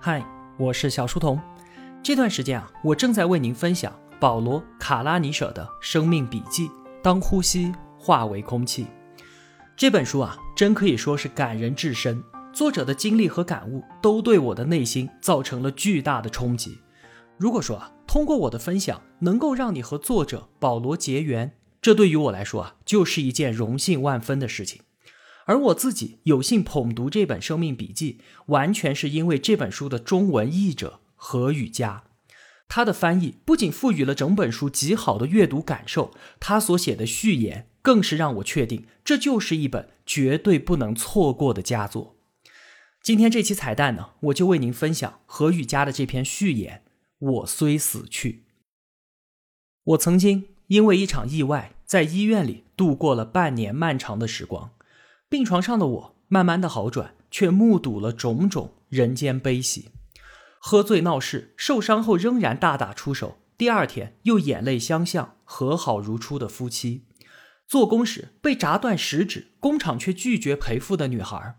[0.00, 0.24] 嗨，
[0.56, 1.40] 我是小书童。
[2.04, 6.68] 这段时间啊，我正在为您分享保罗·卡拉尼舍的生命笔记
[7.02, 8.84] 《当呼吸化为空气》
[9.76, 12.22] 这本书啊，真可以说是感人至深。
[12.52, 16.78] 作者的经历和感悟都对我的内心造成了巨大的冲击。
[17.36, 24.80] 如果说啊，通过我的分享能够让你和作者保罗结缘，这对于我来说啊，就是一件荣幸万分的事情。
[25.48, 32.04] 而我自己有幸捧读这本生命笔记，完全是因为这本书的中文译者何雨佳，
[32.68, 42.16] 他的翻译不仅赋予了整本书极好的阅读感受，他所写的序言更是让我确定这就是一本绝对不能错过的佳作。
[43.02, 46.82] 今天这期彩蛋呢，我就为您分享何雨佳的这篇序言。
[47.18, 48.44] 我虽死去，
[49.82, 54.72] 我曾经因为一场意外在医院里度过了半年漫长的时光。
[55.30, 59.90] 病床上的我慢慢的好转，却目睹了种种人间悲喜。
[60.58, 67.04] 喝醉闹事，受伤后仍然大打出手，第二天又眼泪相向，和好如初的夫妻。
[67.66, 71.54] 做工时被砸断食指，工厂却拒绝赔付的女孩。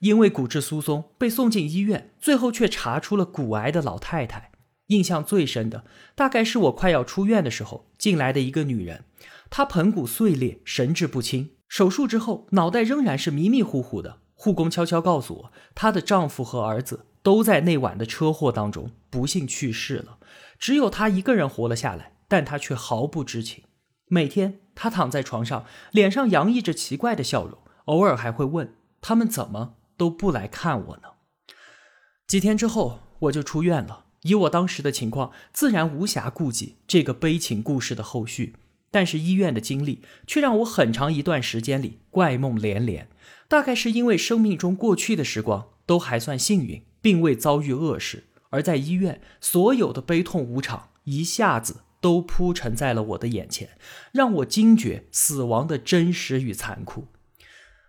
[0.00, 4.50] 因为骨质疏松被送进医院，最后却查出了骨癌的老太太。
[4.88, 5.84] 印象最深的，
[6.16, 9.04] 大概是我快要出院的时候进来的一个女人，
[9.48, 11.52] 她盆骨碎裂，神志不清。
[11.72, 14.18] 手术之后，脑袋仍然是迷迷糊糊的。
[14.34, 20.18] 护工悄悄告诉我，她的丈夫和儿子都在那晚的车祸当中不幸去世了，
[20.58, 23.64] 只有她一个人活了下来，但她却毫不知情。
[24.08, 31.04] 每天，她躺在床上，脸上洋溢着奇怪的笑容，偶尔还会问他们怎么都不来看我呢？
[32.26, 34.04] 几天之后，我就出院了。
[34.24, 38.56] 以我当时的情况，自然无暇顾及这个悲情故事的后续。
[38.92, 43.08] 但是医院的经历却让我很长一段时间里怪梦连连，
[43.48, 53.70] 大概是因为生命中过去的时光都还算幸运，并未遭遇恶事，而在医院所有的悲痛无常一下子都铺陈在了我的眼前，
[54.12, 57.08] 让我惊觉死亡的真实与残酷。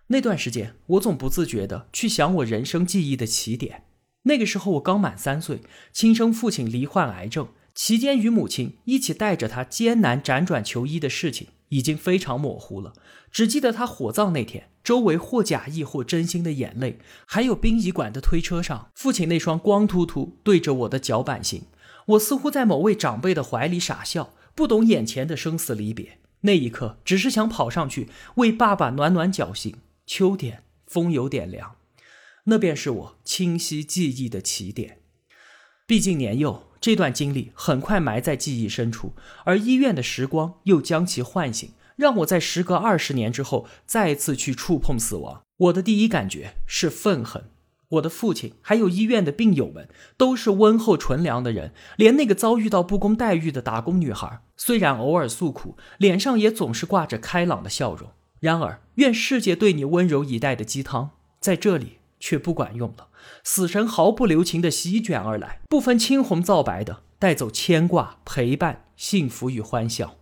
[0.06, 3.84] 那段时间，我总不自觉地去想我人生记忆的起点。
[4.24, 5.60] 那个时候我刚满三岁，
[5.92, 7.48] 亲生父亲罹患癌症。
[7.74, 12.92] 期间与母亲一起带着他艰难辗转求医的事情已经非常模糊了，
[13.32, 21.64] 只记得他火葬那天，周围或假意或真心的眼泪，还有殡仪馆的推车上父亲那双光秃秃对着我的脚板心。
[22.06, 26.18] 我似乎在某位长辈的怀里傻笑，不懂眼前的生死离别。
[26.42, 29.76] 那一刻，只是想跑上去为爸爸暖暖脚心。
[30.06, 31.76] 秋天，风有点凉，
[32.44, 35.00] 那便是我清晰记忆的起点。
[35.88, 36.68] 毕竟年幼。
[36.84, 39.14] 这段经历很快埋在记忆深处，
[39.44, 45.40] 而医院的时光又将其唤醒，让我在时隔二十年之后再次去触碰死亡。
[45.56, 47.44] 我的第一感觉是愤恨。
[47.88, 58.10] 我的父亲还有医院的病友们都是温厚纯良的人，连那个遭遇到不公待遇的打工女孩，虽然偶尔诉苦，脸上也总是挂着开朗的笑容。
[58.40, 62.00] 然而，愿世界对你温柔以待的鸡汤，在这里。
[62.24, 63.08] 却不管用了，
[63.42, 70.16] 死神毫不留情地席卷而来，不分青红皂白的带走牵挂、陪伴、幸福与欢笑。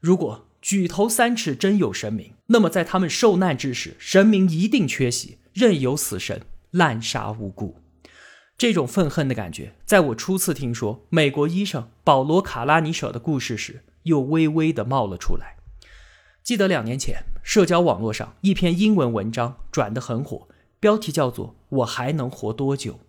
[0.00, 7.76] 如果举头三尺真有神明，那么在他们受难之时，神明一定缺席，任由死神滥杀无辜。
[8.56, 15.54] 这种愤恨的感觉，在我初次听说美国医生保罗·卡拉尼舍的故事时，又微微地冒了出来。
[16.42, 20.48] 记得两年前，社交网络上一篇英文文章转得很火。
[20.80, 23.00] 标题叫做“我还能活多久”。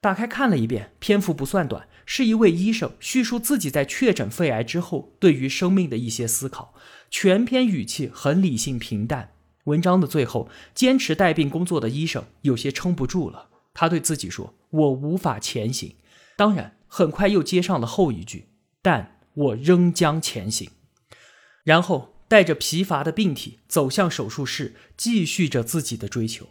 [0.00, 6.74] 打开看了一遍，篇幅不算短，是一位医生叙述自己在确诊肺癌之后对于生命的一些思考。
[7.10, 9.32] 全篇语气很理性平淡。
[9.64, 15.96] 文章的最后，坚持带病工作的医生有些撑不住了，他对自己说：“我无法前行。”
[16.36, 18.48] 当然，很快又接上了后一句
[18.82, 20.70] ：“但我仍将前行。”
[21.64, 26.50] 然后带着疲乏的病体走向手术室，继续着自己的追求。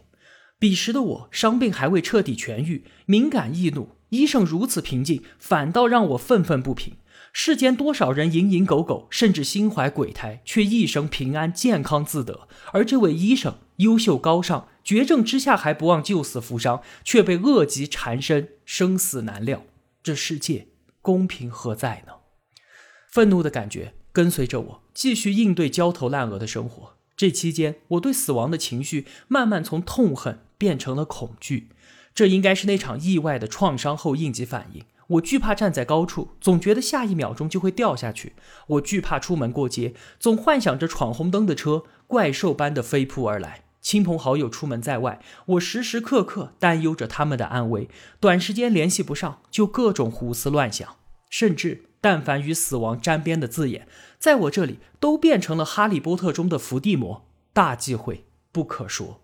[0.58, 3.90] 彼时的我，伤病还未彻底痊愈，敏感易怒。
[4.08, 6.96] 医生如此平静，反倒让我愤愤不平。
[7.32, 12.48] 世间多少人蝇营狗苟，甚至心怀鬼胎，却一生平安健康自得。
[12.72, 19.64] 而这位医生优秀高尚，绝症之下还不忘救死扶伤，却被恶疾缠身，生死难料。
[20.02, 20.68] 这世界
[21.02, 22.14] 公平何在呢？
[23.10, 26.95] 愤怒的感觉跟随着我，继续应对焦头烂额的生活。
[27.16, 31.70] 这期间，我对死亡的情绪慢慢从痛恨变成了恐惧。
[32.14, 34.84] 这应该是那场意外的创伤后应激反应。
[35.08, 38.32] 我惧怕站在高处，总觉得下一秒钟就会掉下去；
[38.66, 43.62] 我惧怕出门过街，总幻想着闯红灯的车怪兽般的飞扑而来。
[43.80, 47.88] 亲朋好友出门在外，我时时刻刻担忧着他们的安危。
[48.18, 50.96] 短时间联系不上，就各种胡思乱想，
[51.30, 57.26] 甚至但凡与死亡沾边的字眼，在我这里都变成了《哈利波特》中的伏地魔。
[57.52, 59.20] 大忌讳，不可说。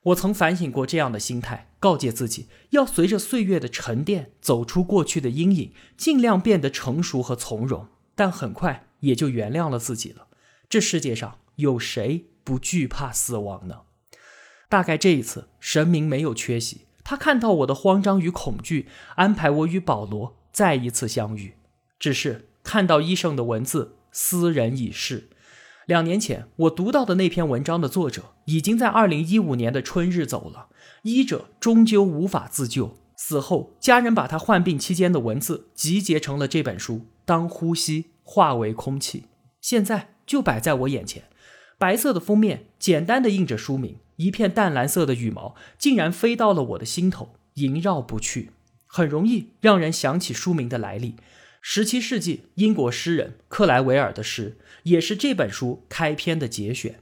[0.00, 7.88] 我曾反省过这样的心态，告诫自己要随着岁月的沉淀，走出过去的阴影，尽量变得成熟和从容。
[8.14, 10.28] 但很快也就原谅了自己了。
[10.68, 13.80] 这世界上有谁不惧怕死亡呢？
[14.68, 21.54] 大概这一次，神明没有缺席，他看到我的慌张与恐惧，安排我与保罗再一次相遇。
[21.98, 25.28] 只是看到医生的文字，斯人已逝。
[25.86, 30.68] 两年前我读到的那篇文章的作者，已经在二零一五年的春日走了。
[31.02, 37.06] 医者终究无法自救，死后家人把他患病期间的文字集结成了这本书。
[37.26, 39.24] 当呼吸化为空气，
[39.60, 41.24] 现在就摆在我眼前。
[41.76, 43.98] 白色的封面，简单的印着书名。
[44.16, 48.52] 一片淡蓝色的羽毛，竟然飞到了我的心头，萦绕不去。
[48.86, 51.16] 很容易让人想起书名的来历。
[51.66, 57.00] 十七世纪英国诗人克莱维尔的诗，也是这本书开篇的节选。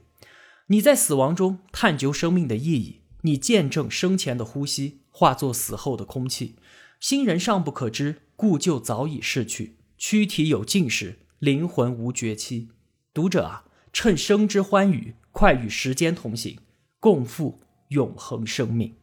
[0.67, 6.55] 你在死亡中探究生命的意义，你见证生前的呼吸化作死后的空气。
[7.01, 9.79] 新人尚不可知，故旧早已逝去。
[9.97, 12.69] 躯体有尽时，灵魂无绝期。
[13.13, 16.57] 读者啊，趁生之欢愉，快与时间同行，
[17.01, 18.95] 共赴永恒生命。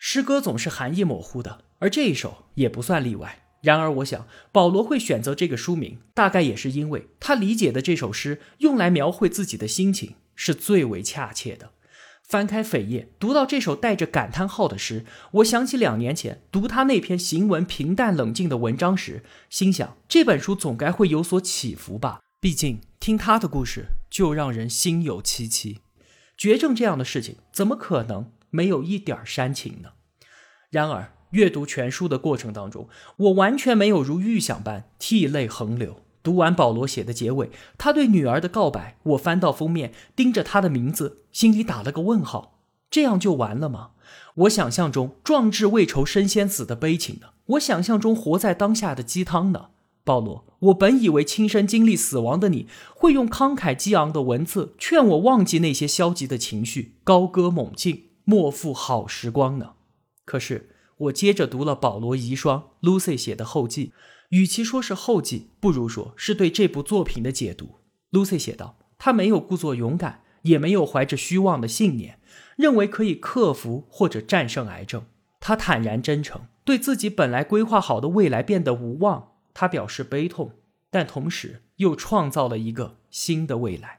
[0.00, 3.41] 诗歌总是含义模糊的，而这一首也不算例外。
[3.62, 11.70] 然而，我想保罗会选择这个书名，大概也是因为他理解的这首诗用来描绘自己的心情是最为恰切的。
[12.24, 15.04] 翻开扉页，读到这首带着感叹号的诗，
[15.34, 22.20] 我想起两年前读他那篇行文平淡冷静的文章时，心想这本书总该会有所起伏吧。
[22.40, 25.78] 毕竟听他的故事就让人心有戚戚。
[26.36, 29.90] 绝症这样的事情，怎么可能没有一点煽情呢？
[30.68, 31.12] 然而。
[31.32, 35.98] 阅读全书的过程当中，我完全没有如预想般涕泪横流。
[36.22, 42.60] 读完保罗写的结尾，他对女儿的告白，我翻到封面，盯着他的名字，心里打了个问号。
[42.88, 43.90] 这样就完了吗？
[44.34, 47.28] 我想象中壮志未酬身先死的悲情呢？
[47.46, 49.70] 我想象中活在当下的鸡汤呢？
[50.04, 59.72] 保罗，我本以为亲身经历死亡的你会用慷慨激昂的文字劝我忘记那些消极的情绪，高歌猛进，莫负好时光呢。
[60.24, 60.68] 可是。
[61.02, 63.92] 我接着读了保罗遗孀 Lucy 写的后记，
[64.28, 67.80] 与其说是后记，不如说是对这部作品的解读。
[68.12, 72.20] Lucy 写道：“他没有故作勇敢，也没有怀着虚妄的信念，
[72.56, 75.04] 认为可以克服或者战胜癌症。
[75.40, 79.32] 他坦然真诚，对自己本来规划好的未来变得无望。
[79.54, 80.52] 他表示悲痛，
[80.90, 83.98] 但同时又创造了一个新的未来。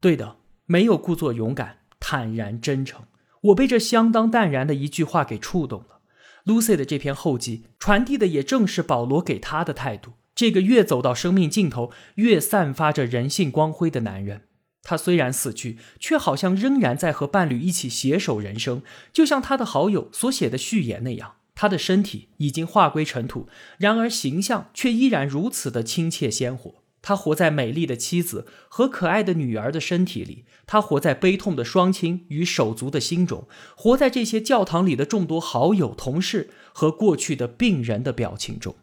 [0.00, 3.04] 对的，没有故作勇敢，坦然真诚。”
[3.42, 6.00] 我被这相当淡然的一句话给触动了。
[6.44, 10.14] Lucy 的这篇后记传递的也正是保罗给她的态度。
[10.34, 14.42] 这个越走到生命尽头，越散发着人性光辉的男人，
[14.82, 18.82] 他虽然死去，却好像仍然在和伴侣一起携手人生。
[19.12, 23.46] 就像他的好友所写的序言那样，他的身体已经化归尘土，
[23.78, 26.81] 然而形象却依然如此的亲切鲜活。
[27.02, 38.76] 他活在美丽的妻子和可爱的女儿的身体里，他活在悲痛的双亲与手足的心中，活在这些教堂里的众多好友、同事和过去的病人的表情中。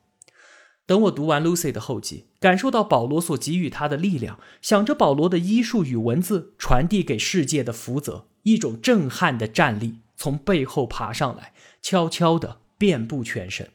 [0.86, 13.70] 等我读完 Lucy 的后记，感受到保罗所给予他的力量，想着保罗的医术与文字传递给世界的福泽，一种震撼的战力从背后爬上来，悄悄地遍布全身。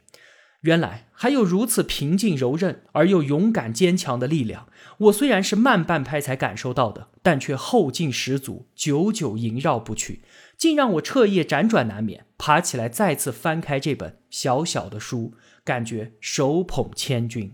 [0.64, 4.66] 原来还有如此平静柔韧而又勇敢坚强的力量。
[4.96, 10.22] 我虽然是慢半拍才感受到的，但却后劲十足，久久萦绕不去，
[10.56, 12.24] 竟让我彻夜辗转难眠。
[12.38, 17.52] 爬起来再次翻开这本小小的书，感觉手捧千钧。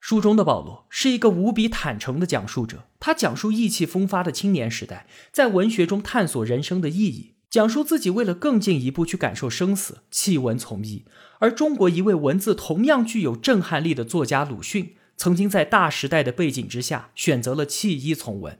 [0.00, 7.33] 书中的保罗是一个无比坦诚的讲述者，他讲述意气风发的青年时代，在文学中探索人生的意义。
[7.54, 11.04] 讲述自己为了更进一步去感受生死，弃文从医。
[11.38, 18.58] 而中国一位文字同样具有震撼力的作家鲁迅，曾经在大时代的背景之下选择了弃医从文。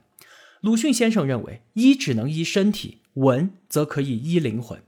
[0.61, 4.81] 鲁迅先生认为，医只能医身体，文则可以医灵魂。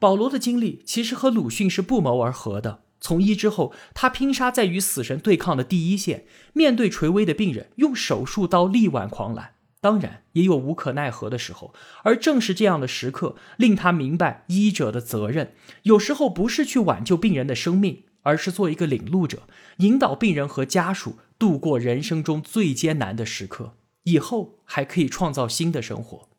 [0.00, 2.80] 保罗的经历其实和鲁迅是不谋而合的。
[3.00, 9.53] 从医之后，他拼杀在与死神对抗的第一线，面对垂危的病人，用手术刀力挽狂澜。
[9.84, 11.74] 当然也有无可奈何的时候，
[12.04, 15.52] 而正是这样的时刻，令他明白医者的责任。
[15.82, 19.42] 有时候不是去挽救病人的生命，而是做一个领路者，
[19.80, 23.74] 引导病人和家属度过人生中最艰难的时刻，
[24.04, 26.30] 以后还可以创造新的生活。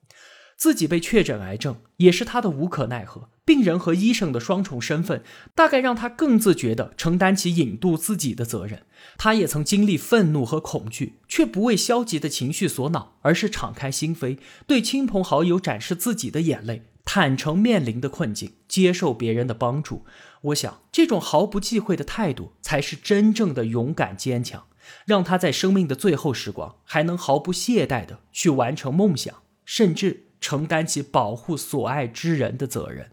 [0.57, 3.29] 自己被确诊癌症也是他的无可奈何。
[3.43, 5.21] 病人和医生的双重身份，
[5.53, 8.81] 大概让他更自觉地承担起引渡自己的责任。
[9.17, 20.03] 他也曾经历愤怒和恐惧，却不为消极的情绪所恼，而是敞开心扉，对亲朋好友展示自己的眼泪，坦诚面临的困境，接受别人的帮助。
[20.41, 24.65] 我想，这种毫不忌讳的态度，才是真正的勇敢坚强，
[25.05, 30.24] 让他在生命的最后时光，还能毫不懈怠地去完成梦想，甚至。
[30.45, 33.09] 承担起保护所爱之人的责任，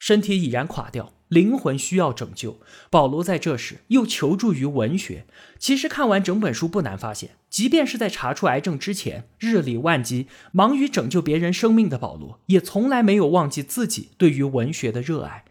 [0.00, 2.58] 身体已然垮掉，灵魂需要拯救。
[2.90, 5.26] 保罗在这时又求助于文学。
[5.60, 15.44] 其实看完整本书，不难发现，即便是在查出癌症之前，日理万机、忙于拯救别人生命的保罗，也从来没有忘记自己对于文学的热爱。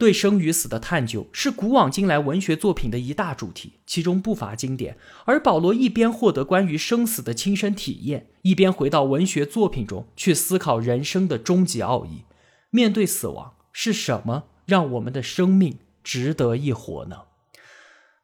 [0.00, 4.96] 对生与死的探究是古往今来文学作品的一大主题，其中不乏经典。
[5.26, 12.22] 而保罗一边获得关于生死的亲身体验，一边回到文学作品中去思考人生的终极奥义。
[12.70, 17.24] 面对死亡，是什么让我们的生命值得一活呢？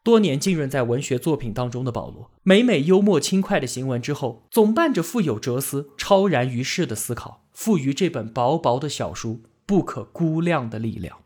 [0.02, 11.18] 多年浸润在文学作品当中的保罗，每每幽默轻快的行文之后，总伴着富有哲思、超然于世的思考，赋予这本薄薄的小书不可估量的力量。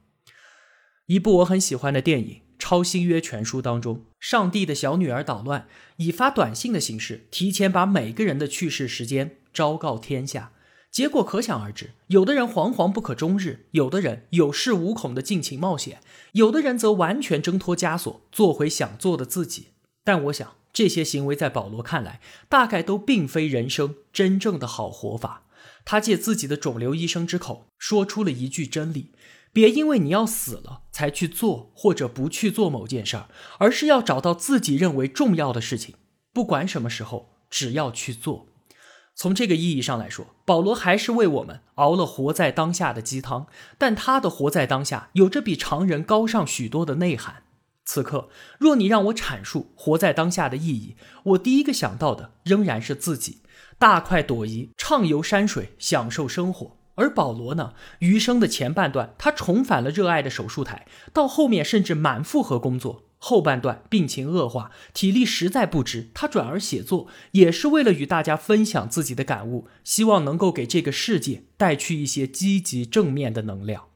[1.11, 10.53] 一部我很喜欢的电影《超新约全书》当中，上帝的小女儿捣乱，以发短信的形式提前把每个人的去世时间昭告天下，
[10.89, 11.91] 结果可想而知。
[12.07, 15.99] 有的人惶惶不可终日，有的人有恃无恐的尽情冒险，
[16.35, 19.71] 有的人则完全挣脱枷锁，做回想做的自己。
[20.05, 25.43] 但我想，这些行为在保罗看来，大概都并非人生真正的好活法。
[25.85, 29.07] 他借自己的肿瘤医生之口，说出了一句真理。
[29.53, 33.29] 别因为你要死了才去做或者不去做某件事儿，
[33.59, 35.97] 而是要找到自己认为重要的事情，
[36.33, 38.47] 不管什么时候，只要去做。
[39.17, 47.43] 从这个意义上来说，保罗还是为我们熬了活在当下的鸡汤，但他的活在当下有着比常人高尚许多的内涵。
[47.85, 48.29] 此刻，
[48.59, 53.43] 若你让我阐述活在当下的意义，我第一个想到的仍然是自己，
[53.79, 56.80] 大快朵颐，畅游山水，享受生活。
[57.01, 57.73] 而保罗呢？
[58.01, 73.90] 余生的前半段，他重返了热爱的手术台，到后面甚至满负荷工作；后半段病情恶化，体力实在不支，他转而写作，也是为了与大家分享自己的感悟，希望能够给这个世界带去一些积极正面的能量。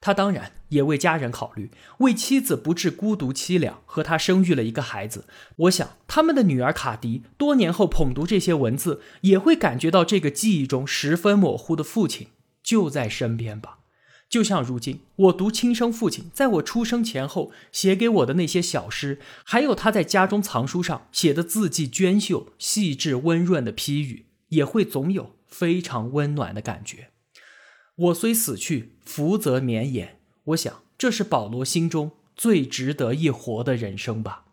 [0.00, 5.24] 他当然也为家人考虑，为妻子不致孤独凄凉，和他生育了一个孩子。
[5.56, 12.28] 我想，他们的女儿卡迪多年后捧读这些文字，也会感觉到这个记忆中十分模糊的父亲
[12.62, 13.78] 就在身边吧。
[14.28, 27.10] 就像如今我读亲生父亲在我出生前后写给我的那些小诗，还有他在家中藏书上写的字迹娟秀、细致温润的批语，也会总有非常温暖的感觉。
[27.96, 30.18] 我虽死去，福泽绵延。
[30.44, 34.44] 我想，这是保罗心中最值得一活的人生吧。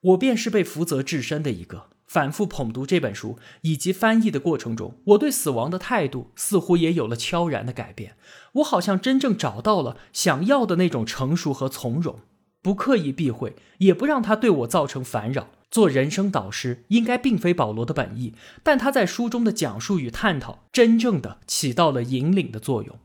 [0.00, 1.90] 我便是被福泽至深的一个。
[2.08, 8.16] 反复捧读这本书以及翻译的过程中，我对死亡的态度似乎也有了悄然的改变。
[8.54, 12.20] 我好像真正找到了想要的那种成熟和从容，
[12.62, 15.50] 不刻意避讳，也不让他对我造成烦扰。
[15.70, 22.98] 做人生导师应该并非保罗的本意，但他在书中的讲述与探讨，真正的起到了引领的作用。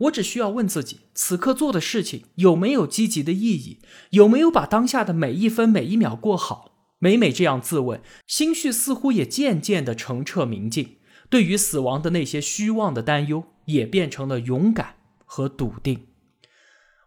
[0.00, 3.78] 我只需要问自己：此刻做的事情有没有积极的意义？
[4.10, 6.72] 有没有把当下的每一分每一秒过好？
[6.98, 10.96] 每每这样自问，心绪似乎也渐渐的澄澈明净。
[11.28, 16.06] 对于死亡的那些虚妄的担忧，也变成了勇敢和笃定。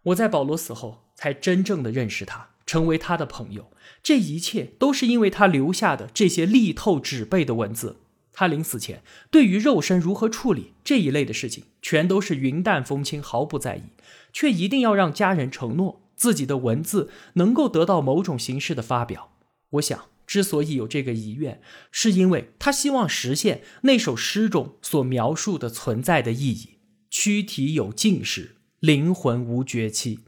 [0.04, 2.50] 我在保罗死后，才真正的认识他。
[2.66, 3.70] 成为他的朋友，
[4.02, 8.00] 这一切都是因为他留下的这些力透纸背的文字。
[8.32, 13.84] 他临死前对于肉身如何处理这一类的事情，全都是云淡风轻，毫不在意，
[14.30, 19.30] 却一定要让家人承诺自己的文字能够得到某种形式的发表。
[19.70, 30.20] 我想，之所以有这个遗愿，是因为他希望实现那首诗中所描述的存在的意义：躯体有尽时，灵魂无绝期。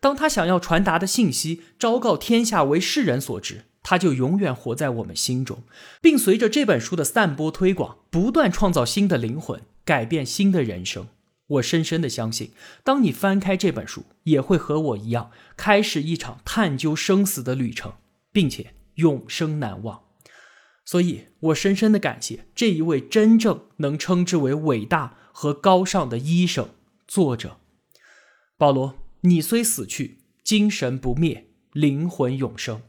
[0.00, 5.62] 当他想要传达的信息昭告天下为世人所知，他就永远活在我们心中，
[6.00, 11.08] 并随着这本书的散播推广，不断创造新的灵魂，改变新的人生。
[11.46, 12.52] 我深深的相信，
[12.84, 17.94] 当你翻开这本书，也会和我一样，开始一场探究生死的旅程，
[18.30, 20.02] 并且永生难忘。
[20.84, 26.68] 所以，我深深的感谢这一位真正能称之为伟大和高尚的医生——
[27.08, 27.56] 作者
[28.58, 29.07] 保罗。
[29.22, 32.82] 你虽死去，精神不灭，灵魂永生。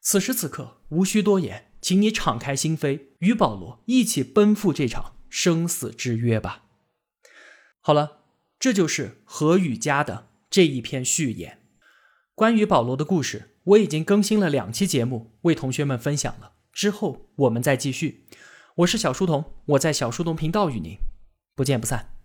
[0.00, 6.64] 此时此刻，无需多言，请你敞开心扉，与保罗一起奔赴这场生死之约吧。
[7.80, 8.22] 好了，
[8.58, 11.58] 这就是何雨佳的这一篇序言。
[12.34, 16.52] 关于保罗的故事，我已经更新了两期节目，为同学们分享了。
[16.72, 18.26] 之后我们再继续。
[18.76, 20.96] 我是小书童，我在小书童频道与您
[21.54, 22.19] 不见不散。